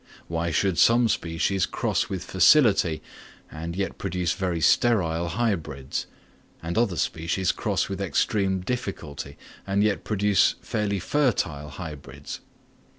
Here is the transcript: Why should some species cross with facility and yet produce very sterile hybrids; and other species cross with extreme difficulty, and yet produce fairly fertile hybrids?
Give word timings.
Why 0.27 0.49
should 0.49 0.79
some 0.79 1.07
species 1.09 1.67
cross 1.67 2.09
with 2.09 2.23
facility 2.23 3.03
and 3.51 3.75
yet 3.75 3.99
produce 3.99 4.33
very 4.33 4.59
sterile 4.59 5.27
hybrids; 5.27 6.07
and 6.63 6.75
other 6.75 6.95
species 6.95 7.51
cross 7.51 7.87
with 7.87 8.01
extreme 8.01 8.61
difficulty, 8.61 9.37
and 9.67 9.83
yet 9.83 10.03
produce 10.03 10.55
fairly 10.59 10.97
fertile 10.97 11.69
hybrids? 11.69 12.39